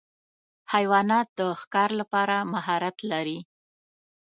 حیوانات 0.73 1.27
د 1.39 1.39
ښکار 1.61 1.89
لپاره 2.01 2.35
مهارت 2.53 2.97
لري. 3.11 3.39